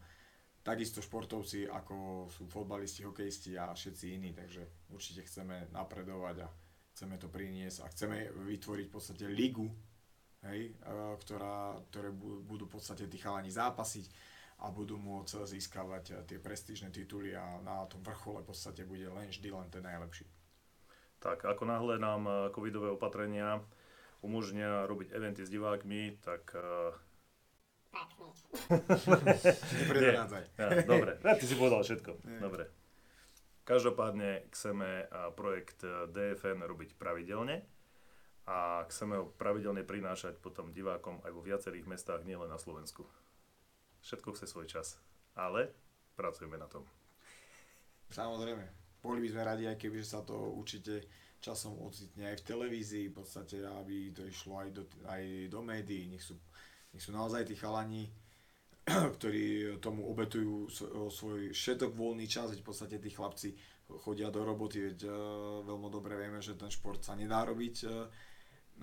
takisto 0.64 1.04
športovci, 1.04 1.68
ako 1.68 2.28
sú 2.32 2.48
fotbalisti, 2.48 3.04
hokejisti 3.04 3.60
a 3.60 3.76
všetci 3.76 4.06
iní. 4.16 4.32
Takže 4.32 4.92
určite 4.96 5.28
chceme 5.28 5.68
napredovať 5.76 6.44
a 6.44 6.48
chceme 6.96 7.20
to 7.20 7.28
priniesť 7.28 7.78
a 7.84 7.92
chceme 7.92 8.18
vytvoriť 8.32 8.86
v 8.88 8.94
podstate 8.96 9.26
ligu, 9.28 9.68
hej, 10.48 10.72
e, 10.72 10.94
ktorá, 11.20 11.84
ktoré 11.92 12.10
bu- 12.16 12.42
budú 12.48 12.66
v 12.68 12.80
podstate 12.80 13.12
tí 13.12 13.20
chalani 13.20 13.52
zápasiť 13.52 14.08
a 14.66 14.74
budú 14.74 14.98
môcť 14.98 15.46
získavať 15.46 16.26
tie 16.26 16.40
prestížne 16.42 16.90
tituly 16.90 17.38
a 17.38 17.62
na 17.62 17.86
tom 17.86 18.02
vrchole 18.02 18.42
v 18.42 18.50
podstate 18.50 18.88
bude 18.88 19.06
len 19.06 19.30
vždy 19.30 19.54
len 19.54 19.70
ten 19.70 19.86
najlepší. 19.86 20.26
Tak 21.20 21.46
ako 21.46 21.64
náhle 21.66 21.98
nám 21.98 22.22
eh, 22.28 22.34
covidové 22.54 22.94
opatrenia 22.94 23.62
umožnia 24.22 24.86
robiť 24.90 25.14
eventy 25.14 25.46
s 25.46 25.54
divákmi, 25.54 26.22
tak... 26.22 26.54
eh, 26.54 26.94
Nepredradzaj. 29.82 30.44
Ja, 30.58 30.68
dobre, 30.86 31.18
ja, 31.18 31.34
ty 31.34 31.46
si 31.50 31.56
povedal 31.58 31.82
všetko. 31.82 32.12
Dobre. 32.38 32.70
Každopádne 33.68 34.48
chceme 34.54 35.12
a, 35.12 35.28
projekt 35.36 35.84
DFN 35.84 36.64
robiť 36.64 36.96
pravidelne 36.96 37.68
a 38.48 38.88
chceme 38.88 39.20
ho 39.20 39.26
pravidelne 39.28 39.84
prinášať 39.84 40.40
potom 40.40 40.72
divákom 40.72 41.20
aj 41.28 41.32
vo 41.36 41.44
viacerých 41.44 41.84
mestách, 41.84 42.24
nielen 42.24 42.48
na 42.48 42.56
Slovensku. 42.56 43.04
Všetko 44.08 44.40
chce 44.40 44.48
svoj 44.48 44.72
čas, 44.72 44.96
ale 45.36 45.76
pracujeme 46.16 46.56
na 46.56 46.72
tom. 46.72 46.88
Samozrejme. 48.08 48.87
Boli 49.08 49.24
by 49.24 49.30
sme 49.32 49.44
radi, 49.48 49.64
aj 49.72 49.80
keby 49.80 50.04
sa 50.04 50.20
to 50.28 50.36
určite 50.36 51.08
časom 51.40 51.80
ocitne 51.80 52.34
aj 52.34 52.44
v 52.44 52.48
televízii, 52.52 53.06
v 53.08 53.16
podstate, 53.24 53.64
aby 53.64 54.12
to 54.12 54.28
išlo 54.28 54.68
aj 54.68 54.70
do, 54.76 54.84
aj 55.08 55.24
do 55.48 55.60
médií. 55.64 56.12
Nech 56.12 56.26
sú, 56.26 56.36
nech 56.92 57.00
sú 57.00 57.16
naozaj 57.16 57.48
tí 57.48 57.56
chalani, 57.56 58.12
ktorí 59.16 59.78
tomu 59.80 60.08
obetujú 60.12 60.68
svoj 61.08 61.56
všetok 61.56 61.96
voľný 61.96 62.28
čas, 62.28 62.52
veď 62.52 62.60
v 62.64 62.68
podstate 62.68 62.96
tí 63.00 63.10
chlapci 63.14 63.56
chodia 64.04 64.28
do 64.28 64.44
roboty, 64.44 64.84
veď 64.92 65.08
e, 65.08 65.12
veľmi 65.64 65.88
dobre 65.88 66.20
vieme, 66.20 66.44
že 66.44 66.60
ten 66.60 66.68
šport 66.68 67.00
sa 67.00 67.16
nedá 67.16 67.48
robiť 67.48 67.76
e, 67.84 67.88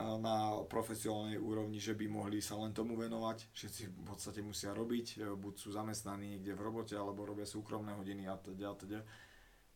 na, 0.01 0.17
na 0.17 0.37
profesionálnej 0.65 1.37
úrovni, 1.37 1.77
že 1.77 1.93
by 1.93 2.09
mohli 2.09 2.41
sa 2.41 2.57
len 2.57 2.73
tomu 2.73 2.97
venovať. 2.97 3.53
Všetci 3.53 3.83
v 3.93 4.05
podstate 4.09 4.41
musia 4.41 4.73
robiť, 4.73 5.07
e, 5.21 5.37
buď 5.37 5.55
sú 5.61 5.69
zamestnaní 5.77 6.37
niekde 6.37 6.57
v 6.57 6.65
robote, 6.65 6.97
alebo 6.97 7.29
robia 7.29 7.45
súkromné 7.45 7.93
hodiny 7.93 8.25
a 8.25 8.41
teda 8.41 8.73
a 8.73 8.75
teda. 8.75 9.01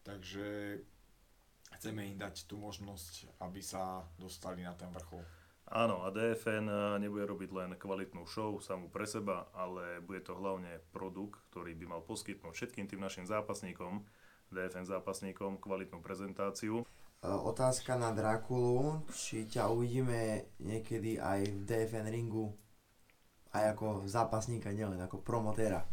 Takže 0.09 0.81
chceme 1.77 2.09
im 2.09 2.17
dať 2.17 2.49
tú 2.49 2.57
možnosť, 2.57 3.29
aby 3.45 3.61
sa 3.61 4.09
dostali 4.17 4.65
na 4.65 4.73
ten 4.73 4.89
vrchol. 4.89 5.21
Áno, 5.69 6.01
a 6.01 6.09
DFN 6.09 6.65
e, 6.65 6.77
nebude 7.05 7.29
robiť 7.29 7.51
len 7.53 7.71
kvalitnú 7.77 8.25
show 8.25 8.57
samú 8.57 8.89
pre 8.89 9.05
seba, 9.05 9.53
ale 9.53 10.01
bude 10.01 10.25
to 10.25 10.33
hlavne 10.33 10.81
produkt, 10.97 11.45
ktorý 11.53 11.77
by 11.77 11.85
mal 11.93 12.01
poskytnúť 12.01 12.57
všetkým 12.57 12.89
tým 12.89 13.05
našim 13.05 13.29
zápasníkom, 13.29 14.01
DFN 14.49 14.89
zápasníkom, 14.89 15.61
kvalitnú 15.61 16.01
prezentáciu. 16.01 16.89
E, 17.21 17.29
Otázka 17.29 18.01
na 18.01 18.17
Drakulu, 18.17 19.05
či 19.13 19.45
ťa 19.45 19.69
uvidíme 19.69 20.49
niekedy 20.65 21.21
aj 21.21 21.53
v 21.53 21.61
DFN 21.69 22.09
ringu, 22.09 22.49
aj 23.53 23.77
ako 23.77 24.09
zápasníka, 24.09 24.73
nielen 24.73 25.05
ako 25.05 25.21
promotéra. 25.21 25.85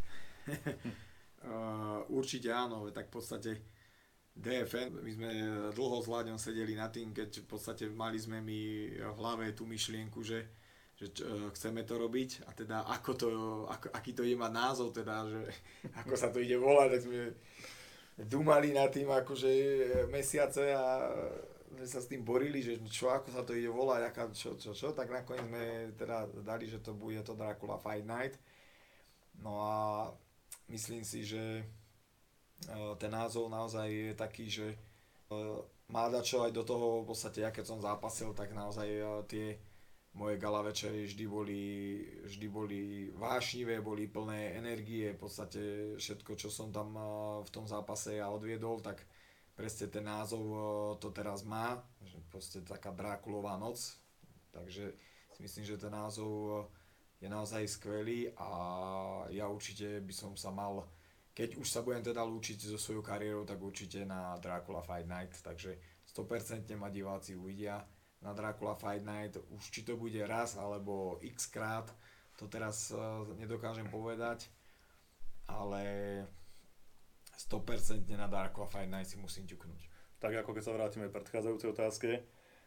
Uh, 1.43 1.99
určite 2.23 2.47
áno, 2.47 2.87
tak 2.95 3.11
v 3.11 3.13
podstate 3.19 3.74
DFN, 4.35 4.99
my 4.99 5.11
sme 5.15 5.29
dlho 5.71 6.03
s 6.03 6.07
Vláďom 6.11 6.35
sedeli 6.35 6.75
na 6.75 6.91
tým, 6.91 7.15
keď 7.15 7.43
v 7.43 7.47
podstate 7.47 7.87
mali 7.87 8.19
sme 8.19 8.43
my 8.43 8.59
v 8.99 9.17
hlave 9.17 9.55
tú 9.55 9.63
myšlienku, 9.63 10.19
že, 10.27 10.43
že 10.99 11.15
čo, 11.15 11.23
eh, 11.23 11.47
chceme 11.55 11.87
to 11.87 11.95
robiť 11.95 12.43
a 12.43 12.51
teda 12.51 12.83
ako 12.99 13.11
to, 13.15 13.27
ako, 13.71 13.87
aký 13.95 14.11
to 14.11 14.27
ide 14.27 14.35
mať 14.35 14.51
názov, 14.51 14.91
teda, 14.91 15.23
že 15.31 15.41
ako 16.03 16.13
sa 16.19 16.27
to 16.35 16.43
ide 16.43 16.59
volať, 16.59 16.87
tak 16.91 17.01
sme 17.07 17.21
dumali 18.27 18.75
nad 18.75 18.91
tým 18.91 19.07
akože 19.07 19.51
mesiace 20.11 20.71
a 20.71 20.83
sme 21.75 21.87
sa 21.87 21.99
s 21.99 22.07
tým 22.07 22.23
borili, 22.23 22.63
že 22.63 22.79
čo, 22.87 23.11
ako 23.11 23.27
sa 23.35 23.43
to 23.43 23.51
ide 23.51 23.67
volať, 23.67 24.01
aká, 24.07 24.31
čo, 24.31 24.55
čo, 24.55 24.71
čo, 24.71 24.95
tak 24.95 25.11
nakoniec 25.11 25.43
sme 25.43 25.91
teda 25.99 26.27
dali, 26.43 26.71
že 26.71 26.79
to 26.79 26.95
bude 26.95 27.19
to 27.27 27.35
Dracula 27.35 27.75
Fight 27.75 28.07
Night. 28.07 28.39
No 29.43 29.59
a 29.59 29.75
myslím 30.71 31.03
si, 31.03 31.27
že 31.27 31.59
e, 31.59 31.63
ten 32.97 33.11
názov 33.11 33.51
naozaj 33.51 33.87
je 33.91 34.13
taký, 34.15 34.45
že 34.47 34.67
e, 34.73 34.77
má 35.91 36.09
čo 36.23 36.41
aj 36.47 36.51
do 36.55 36.63
toho, 36.63 37.03
v 37.03 37.13
podstate 37.13 37.45
ja 37.45 37.51
keď 37.53 37.65
som 37.67 37.79
zápasil, 37.83 38.33
tak 38.33 38.55
naozaj 38.55 38.87
e, 38.89 39.03
tie 39.29 39.45
moje 40.15 40.39
gala 40.39 40.63
večery 40.63 41.05
vždy 41.05 41.25
boli, 41.27 41.61
vždy 42.23 42.47
boli 42.47 42.81
vášnivé, 43.19 43.83
boli 43.83 44.07
plné 44.07 44.55
energie, 44.55 45.11
v 45.11 45.19
podstate 45.19 45.61
všetko, 45.99 46.39
čo 46.39 46.47
som 46.47 46.71
tam 46.71 46.95
e, 46.95 47.03
v 47.43 47.49
tom 47.51 47.67
zápase 47.67 48.17
ja 48.17 48.31
odviedol, 48.31 48.79
tak 48.79 49.03
presne 49.53 49.91
ten 49.91 50.07
názov 50.07 50.43
e, 50.47 50.59
to 51.03 51.11
teraz 51.11 51.43
má, 51.43 51.83
že 52.01 52.17
proste 52.31 52.63
taká 52.63 52.95
Drákulová 52.95 53.59
noc, 53.59 53.99
takže 54.55 54.95
si 55.35 55.39
myslím, 55.43 55.67
že 55.67 55.75
ten 55.75 55.91
názov 55.91 56.31
e, 56.31 56.51
je 57.19 57.27
naozaj 57.27 57.67
skvelý 57.67 58.31
a 58.39 58.49
ja 59.31 59.51
určite 59.51 59.99
by 59.99 60.13
som 60.15 60.31
sa 60.39 60.51
mal, 60.51 60.87
keď 61.35 61.59
už 61.59 61.67
sa 61.67 61.83
budem 61.83 61.99
teda 61.99 62.23
lúčiť 62.23 62.71
so 62.71 62.79
svojou 62.79 63.03
kariérou, 63.03 63.43
tak 63.43 63.59
určite 63.59 64.07
na 64.07 64.39
Dracula 64.39 64.79
Fight 64.79 65.03
Night, 65.03 65.35
takže 65.43 65.75
100% 66.07 66.63
ma 66.79 66.87
diváci 66.87 67.35
uvidia 67.35 67.83
na 68.23 68.31
Dracula 68.31 68.71
Fight 68.79 69.03
Night, 69.03 69.35
už 69.51 69.63
či 69.67 69.83
to 69.83 69.99
bude 69.99 70.17
raz 70.23 70.55
alebo 70.55 71.19
x 71.19 71.51
krát, 71.51 71.91
to 72.39 72.47
teraz 72.47 72.95
uh, 72.95 73.27
nedokážem 73.35 73.91
povedať, 73.91 74.47
ale 75.51 76.23
100% 77.35 78.07
na 78.15 78.31
Dracula 78.31 78.71
Fight 78.71 78.87
Night 78.87 79.11
si 79.11 79.19
musím 79.19 79.43
ťuknúť. 79.43 79.91
Tak 80.23 80.31
ako 80.39 80.55
keď 80.55 80.63
sa 80.63 80.71
vrátime 80.71 81.11
k 81.11 81.15
predchádzajúcej 81.19 81.69
otázke, 81.75 82.09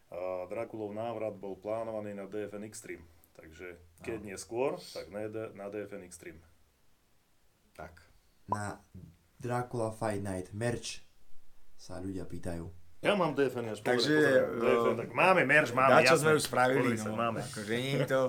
a 0.08 0.48
Drakulov 0.48 0.96
návrat 0.96 1.36
bol 1.36 1.56
plánovaný 1.60 2.16
na 2.16 2.24
DFN 2.24 2.64
Extreme. 2.64 3.04
Takže 3.36 3.76
keď 4.00 4.18
nie 4.24 4.36
skôr, 4.40 4.80
tak 4.80 5.12
na 5.52 5.68
DFN 5.68 6.00
Extreme. 6.04 6.40
Tak. 7.76 8.07
Na 8.48 8.80
Dracula 9.38 9.92
Fight 9.94 10.24
Night 10.24 10.50
merch 10.56 11.04
sa 11.78 12.02
ľudia 12.02 12.26
pýtajú. 12.26 12.66
Ja 12.98 13.14
mám 13.14 13.38
DFN, 13.38 13.78
až 13.78 13.86
Takže, 13.86 14.10
pozor, 14.10 14.42
pozor, 14.58 14.66
DFN, 14.66 14.96
tak 14.98 15.10
máme 15.14 15.42
merch, 15.46 15.70
máme, 15.70 16.02
Dačo 16.02 16.18
jasné. 16.18 16.22
sme 16.26 16.32
už 16.34 16.42
spravili, 16.50 16.92
no. 16.98 17.14
máme. 17.14 17.40
Akože 17.46 17.74
nie 17.78 17.94
je 17.94 18.06
to... 18.10 18.20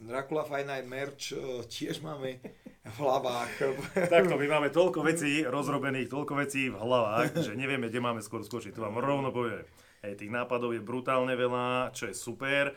Dracula 0.00 0.42
Fight 0.48 0.66
Night 0.66 0.88
merch 0.88 1.36
eh, 1.36 1.62
tiež 1.68 2.00
máme 2.02 2.40
v 2.80 2.96
hlavách. 2.98 3.52
Takto, 4.16 4.34
my 4.34 4.46
máme 4.48 4.68
toľko 4.72 5.04
vecí 5.04 5.44
rozrobených, 5.44 6.08
toľko 6.08 6.32
vecí 6.40 6.72
v 6.72 6.80
hlavách, 6.80 7.36
že 7.36 7.52
nevieme, 7.54 7.92
kde 7.92 8.00
máme 8.00 8.24
skôr 8.24 8.40
skočiť. 8.42 8.72
To 8.74 8.88
vám 8.88 8.98
rovno 8.98 9.30
poviem. 9.30 9.62
Hej, 10.00 10.16
tých 10.24 10.32
nápadov 10.32 10.72
je 10.72 10.80
brutálne 10.80 11.36
veľa, 11.36 11.92
čo 11.92 12.08
je 12.08 12.16
super, 12.16 12.72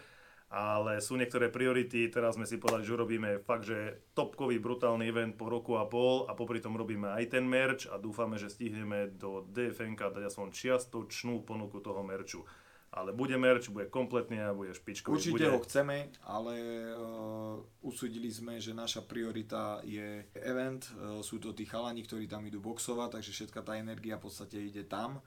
ale 0.53 1.01
sú 1.01 1.17
niektoré 1.17 1.49
priority. 1.49 2.13
Teraz 2.13 2.37
sme 2.37 2.45
si 2.45 2.61
povedali, 2.61 2.85
že 2.85 2.93
robíme 2.93 3.41
fakt, 3.41 3.65
že 3.65 4.05
topkový 4.13 4.61
brutálny 4.61 5.09
event 5.09 5.33
po 5.33 5.49
roku 5.49 5.81
a 5.81 5.89
pol 5.89 6.29
a 6.29 6.37
popri 6.37 6.61
tom 6.61 6.77
robíme 6.77 7.09
aj 7.09 7.33
ten 7.33 7.41
merch 7.41 7.89
a 7.89 7.97
dúfame, 7.97 8.37
že 8.37 8.53
stihneme 8.53 9.17
do 9.17 9.49
DFNK 9.49 10.13
dať 10.13 10.29
aspoň 10.29 10.53
čiastočnú 10.53 11.41
ponuku 11.41 11.81
toho 11.81 12.05
merču. 12.05 12.45
Ale 12.93 13.09
bude 13.09 13.33
merch, 13.41 13.73
bude 13.73 13.89
kompletný 13.89 14.45
a 14.45 14.53
bude 14.53 14.77
špičkový. 14.77 15.17
Určite 15.17 15.49
bude... 15.49 15.53
ho 15.57 15.59
chceme, 15.65 16.13
ale 16.29 16.53
uh, 16.93 17.57
usúdili 17.81 18.29
sme, 18.29 18.61
že 18.61 18.77
naša 18.77 19.01
priorita 19.09 19.81
je 19.81 20.29
event. 20.37 20.85
Uh, 20.93 21.25
sú 21.25 21.41
to 21.41 21.57
tí 21.57 21.65
chalani, 21.65 22.05
ktorí 22.05 22.29
tam 22.29 22.45
idú 22.45 22.61
boxovať, 22.61 23.17
takže 23.17 23.33
všetka 23.33 23.65
tá 23.65 23.81
energia 23.81 24.21
v 24.21 24.29
podstate 24.29 24.61
ide 24.61 24.85
tam. 24.85 25.17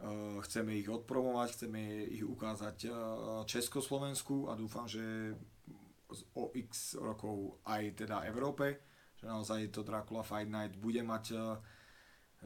Uh, 0.00 0.40
chceme 0.42 0.74
ich 0.74 0.88
odpromovať, 0.88 1.48
chceme 1.52 2.08
ich 2.10 2.24
ukázať 2.24 2.76
uh, 2.88 2.94
Československu 3.44 4.48
a 4.50 4.56
dúfam, 4.56 4.88
že 4.88 5.36
o 6.34 6.50
x 6.52 6.96
rokov 6.98 7.60
aj 7.68 8.02
teda 8.04 8.24
Európe, 8.26 8.82
že 9.20 9.28
naozaj 9.28 9.70
to 9.70 9.84
Dracula 9.84 10.26
Fight 10.26 10.50
Night 10.50 10.74
bude 10.80 11.04
mať 11.04 11.24
uh, 11.36 11.60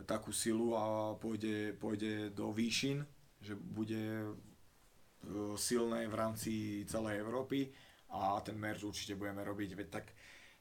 takú 0.04 0.34
silu 0.34 0.76
a 0.76 1.16
pôjde, 1.16 1.72
pôjde 1.80 2.34
do 2.34 2.52
výšin, 2.52 3.00
že 3.40 3.56
bude 3.56 4.36
silné 5.56 6.06
v 6.06 6.14
rámci 6.14 6.52
celej 6.86 7.24
Európy 7.24 7.72
a 8.14 8.38
ten 8.44 8.54
merch 8.54 8.84
určite 8.84 9.18
budeme 9.18 9.42
robiť, 9.42 9.70
veď 9.74 9.88
tak 9.90 10.06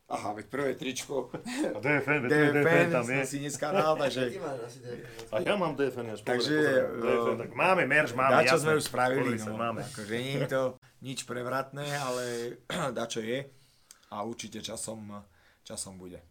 Aha, 0.05 0.37
veď 0.37 0.45
prvé 0.53 0.77
tričko 0.77 1.33
A 1.73 1.81
DFN, 1.81 2.29
DFN 2.29 2.53
DFN 2.61 2.87
tam 2.93 3.05
je. 3.09 3.25
si 3.25 3.41
dneska 3.41 3.73
dal, 3.73 3.97
takže 3.97 4.37
DFN. 4.37 5.33
A 5.33 5.35
ja 5.41 5.53
mám 5.57 5.73
DFN, 5.73 6.13
až 6.13 6.21
Takže, 6.21 6.57
DFN, 6.61 7.33
eh, 7.33 7.37
tak 7.41 7.49
máme 7.57 7.89
merch, 7.89 8.13
máme, 8.13 8.45
dačo 8.45 8.61
jasné. 8.61 8.65
sme 8.69 8.73
už 8.77 8.85
spravili, 8.85 9.33
sa, 9.41 9.49
no, 9.49 9.57
máme. 9.57 9.81
akože 9.81 10.13
nie 10.13 10.37
je 10.37 10.45
to 10.45 10.63
nič 11.01 11.25
prevratné, 11.25 11.89
ale 11.89 12.23
dačo 13.01 13.25
je 13.25 13.49
a 14.13 14.15
určite 14.21 14.61
časom, 14.61 15.09
časom 15.65 15.97
bude 15.97 16.21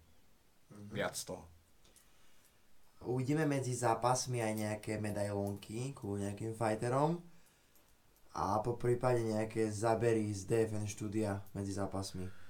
viac 0.95 1.19
z 1.19 1.35
toho. 1.35 1.43
Uvidíme 3.11 3.43
medzi 3.45 3.75
zápasmi 3.75 4.39
aj 4.39 4.55
nejaké 4.55 4.93
medailónky 5.03 5.91
ku 5.99 6.15
nejakým 6.15 6.55
fighterom 6.55 7.19
a 8.39 8.63
po 8.63 8.79
prípade 8.79 9.19
nejaké 9.19 9.67
zabery 9.67 10.31
z 10.31 10.47
DFN 10.47 10.87
štúdia 10.87 11.43
medzi 11.59 11.75
zápasmi. 11.75 12.44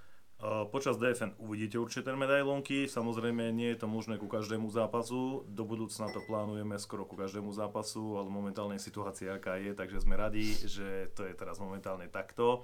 Uh, 0.44 0.68
Počas 0.68 1.00
DFN 1.00 1.40
uvidíte 1.40 1.80
určite 1.80 2.12
medailónky, 2.12 2.84
samozrejme 2.84 3.48
nie 3.48 3.72
je 3.72 3.80
to 3.80 3.88
možné 3.88 4.20
ku 4.20 4.28
každému 4.28 4.68
zápasu, 4.68 5.40
do 5.48 5.64
budúcna 5.64 6.12
to 6.12 6.20
plánujeme 6.20 6.76
skoro 6.76 7.08
ku 7.08 7.16
každému 7.16 7.48
zápasu, 7.48 8.20
ale 8.20 8.28
momentálne 8.28 8.76
situácia 8.76 9.40
aká 9.40 9.56
je, 9.56 9.72
takže 9.72 10.04
sme 10.04 10.20
radi, 10.20 10.52
že 10.68 11.08
to 11.16 11.24
je 11.24 11.32
teraz 11.32 11.56
momentálne 11.64 12.12
takto. 12.12 12.60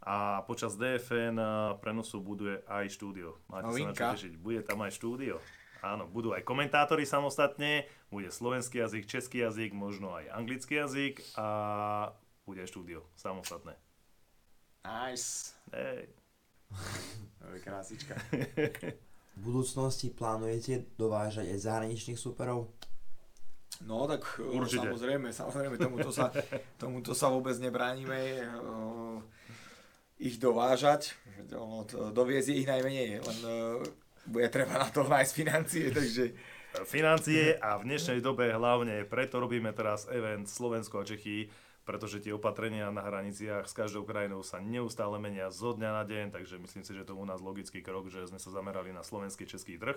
A 0.00 0.40
počas 0.48 0.72
DFN 0.80 1.36
uh, 1.36 1.76
prenosu 1.76 2.24
buduje 2.24 2.64
aj 2.64 2.96
štúdio. 2.96 3.36
Máte 3.52 3.76
sa 3.76 3.92
na 3.92 3.92
Novinka. 3.92 3.92
čo 3.92 4.04
tešiť, 4.16 4.34
bude 4.40 4.60
tam 4.64 4.80
aj 4.88 4.92
štúdio. 4.96 5.36
Áno, 5.84 6.08
budú 6.08 6.32
aj 6.32 6.48
komentátori 6.48 7.04
samostatne, 7.04 7.84
bude 8.08 8.32
slovenský 8.32 8.80
jazyk, 8.88 9.04
český 9.04 9.44
jazyk, 9.44 9.76
možno 9.76 10.16
aj 10.16 10.32
anglický 10.32 10.80
jazyk 10.80 11.20
a 11.36 11.48
bude 12.48 12.64
aj 12.64 12.72
štúdio 12.72 13.04
samostatné. 13.20 13.76
Nice. 14.88 15.52
Hej. 15.76 16.08
Krásička. 17.64 18.14
V 19.38 19.40
budúcnosti 19.40 20.10
plánujete 20.10 20.88
dovážať 20.98 21.52
aj 21.54 21.58
zahraničných 21.62 22.18
superov? 22.18 22.70
No 23.86 24.10
tak 24.10 24.26
e, 24.42 24.42
Určite. 24.42 24.90
samozrejme, 24.90 25.28
samozrejme, 25.30 25.76
tomuto 25.78 26.10
sa, 26.10 26.34
tomuto 26.82 27.14
sa 27.14 27.30
vôbec 27.30 27.54
nebránime 27.62 28.18
e, 28.18 28.44
ich 30.18 30.42
dovážať. 30.42 31.14
Ono, 31.54 31.86
to, 31.86 32.10
doviezť 32.10 32.48
ich 32.50 32.66
najmenej, 32.66 33.22
len 33.22 33.38
e, 33.46 33.54
bude 34.26 34.48
treba 34.50 34.82
na 34.82 34.88
to 34.90 35.06
nájsť 35.06 35.32
financie, 35.32 35.84
takže 35.98 36.24
Financie 36.68 37.56
a 37.58 37.80
v 37.80 37.88
dnešnej 37.88 38.20
dobe 38.20 38.52
hlavne 38.52 39.02
preto 39.08 39.40
robíme 39.40 39.72
teraz 39.72 40.04
event 40.12 40.46
Slovensko 40.46 41.00
a 41.00 41.04
Čechy, 41.08 41.48
pretože 41.88 42.20
tie 42.20 42.36
opatrenia 42.36 42.92
na 42.92 43.00
hraniciach 43.00 43.64
s 43.64 43.72
každou 43.72 44.04
krajinou 44.04 44.44
sa 44.44 44.60
neustále 44.60 45.16
menia 45.16 45.48
zo 45.48 45.72
dňa 45.72 45.90
na 45.96 46.04
deň, 46.04 46.36
takže 46.36 46.60
myslím 46.60 46.84
si, 46.84 46.92
že 46.92 47.08
to 47.08 47.16
u 47.16 47.24
nás 47.24 47.40
logický 47.40 47.80
krok, 47.80 48.12
že 48.12 48.28
sme 48.28 48.36
sa 48.36 48.52
zamerali 48.52 48.92
na 48.92 49.00
slovenský 49.00 49.48
český 49.48 49.80
trh, 49.80 49.96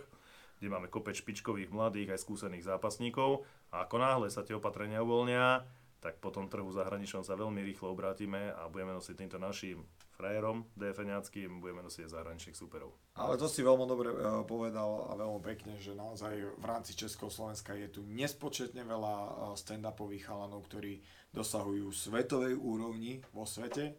kde 0.63 0.71
máme 0.71 0.87
kopec 0.87 1.19
špičkových 1.19 1.67
mladých 1.67 2.15
aj 2.15 2.23
skúsených 2.23 2.63
zápasníkov. 2.63 3.43
A 3.75 3.83
ako 3.83 3.99
náhle 3.99 4.31
sa 4.31 4.39
tie 4.39 4.55
opatrenia 4.55 5.03
uvoľnia, 5.03 5.67
tak 5.99 6.15
po 6.23 6.31
tom 6.31 6.47
trhu 6.47 6.71
zahraničnom 6.71 7.27
sa 7.27 7.35
veľmi 7.35 7.59
rýchlo 7.59 7.91
obrátime 7.91 8.55
a 8.55 8.71
budeme 8.71 8.95
nosiť 8.95 9.27
týmto 9.27 9.35
našim 9.35 9.83
frajerom 10.21 10.69
DFNáckým, 10.77 11.57
budeme 11.57 11.81
nosiť 11.81 12.05
aj 12.05 12.13
zahraničných 12.13 12.53
superov. 12.53 12.93
Ale 13.17 13.41
to 13.41 13.49
si 13.49 13.65
veľmi 13.65 13.89
dobre 13.89 14.13
uh, 14.13 14.45
povedal 14.45 15.09
a 15.09 15.17
veľmi 15.17 15.41
pekne, 15.41 15.81
že 15.81 15.97
naozaj 15.97 16.61
v 16.61 16.65
rámci 16.69 16.93
Československa 16.93 17.73
je 17.73 17.89
tu 17.89 18.05
nespočetne 18.05 18.85
veľa 18.85 19.15
uh, 19.17 19.29
stand-upových 19.57 20.29
chalanov, 20.29 20.69
ktorí 20.69 21.01
dosahujú 21.33 21.89
svetovej 21.89 22.53
úrovni 22.53 23.25
vo 23.33 23.49
svete 23.49 23.97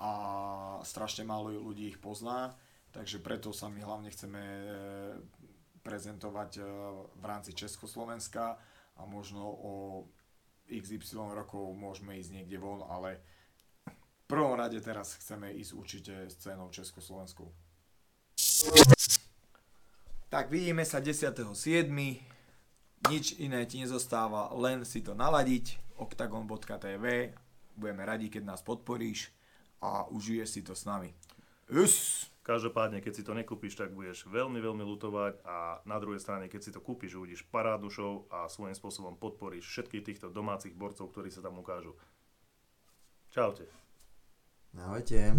a 0.00 0.10
strašne 0.86 1.28
málo 1.28 1.52
ľudí 1.52 1.92
ich 1.92 2.00
pozná, 2.00 2.56
takže 2.94 3.20
preto 3.20 3.50
sa 3.50 3.66
my 3.66 3.82
hlavne 3.82 4.14
chceme 4.14 4.38
e, 4.38 4.64
prezentovať 5.82 6.62
v 7.18 7.24
rámci 7.26 7.50
Československa 7.50 8.62
a 8.94 9.02
možno 9.10 9.42
o 9.42 9.72
XY 10.70 11.34
rokov 11.34 11.72
môžeme 11.74 12.14
ísť 12.14 12.30
niekde 12.30 12.62
von, 12.62 12.84
ale 12.86 13.18
prvom 14.28 14.54
rade 14.54 14.76
teraz 14.84 15.16
chceme 15.16 15.56
ísť 15.56 15.72
určite 15.72 16.12
scénou 16.28 16.68
Československou. 16.68 17.48
Tak 20.28 20.52
vidíme 20.52 20.84
sa 20.84 21.00
10.7. 21.00 21.56
Nič 23.08 23.40
iné 23.40 23.64
ti 23.64 23.80
nezostáva, 23.80 24.52
len 24.52 24.84
si 24.84 25.00
to 25.00 25.16
naladiť. 25.16 25.96
octagon.tv 25.96 27.32
Budeme 27.72 28.02
radi, 28.04 28.28
keď 28.28 28.44
nás 28.44 28.60
podporíš 28.60 29.32
a 29.80 30.04
užiješ 30.12 30.48
si 30.52 30.60
to 30.60 30.76
s 30.76 30.84
nami. 30.84 31.16
Us! 31.72 32.28
Každopádne, 32.44 33.04
keď 33.04 33.12
si 33.12 33.22
to 33.28 33.36
nekúpiš, 33.36 33.76
tak 33.76 33.92
budeš 33.92 34.24
veľmi, 34.24 34.56
veľmi 34.56 34.80
lutovať 34.80 35.44
a 35.44 35.84
na 35.84 36.00
druhej 36.00 36.16
strane, 36.16 36.48
keď 36.48 36.60
si 36.64 36.72
to 36.72 36.80
kúpiš, 36.80 37.20
uvidíš 37.20 37.44
parádnu 37.44 37.92
show 37.92 38.24
a 38.32 38.48
svojím 38.48 38.72
spôsobom 38.72 39.20
podporíš 39.20 39.68
všetkých 39.68 40.04
týchto 40.04 40.32
domácich 40.32 40.72
borcov, 40.72 41.12
ktorí 41.12 41.28
sa 41.28 41.44
tam 41.44 41.60
ukážu. 41.60 41.92
Čaute. 43.28 43.87
Nào, 44.72 44.94
hết 44.94 45.02
cho 45.06 45.16
em. 45.16 45.38